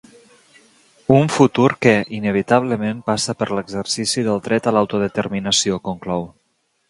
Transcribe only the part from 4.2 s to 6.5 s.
del dret a l’autodeterminació, conclou.